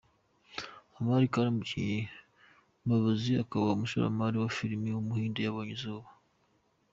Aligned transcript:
Aamir 0.93 1.23
Khan, 1.31 1.47
umukinnyi, 1.53 2.01
umuyobozi 2.81 3.31
akaba 3.43 3.65
n’umushoramari 3.71 4.35
wa 4.37 4.51
filime 4.57 4.87
w’umuhinde 4.91 5.39
yabonye 5.41 5.73
izuba. 5.77 6.07